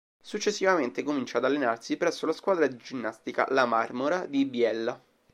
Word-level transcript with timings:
Successivamente 0.19 1.03
comincia 1.03 1.37
ad 1.37 1.45
allenarsi 1.45 1.95
presso 1.95 2.25
la 2.25 2.31
squadra 2.33 2.65
di 2.65 2.75
Ginnastica 2.75 3.45
"La 3.51 3.65
Marmora" 3.67 4.25
di 4.25 4.45
Biella. 4.47 4.99